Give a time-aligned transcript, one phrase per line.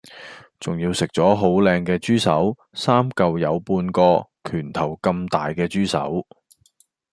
[0.59, 6.25] 仲要食左好靚既豬手三舊有半個拳頭咁大既豬手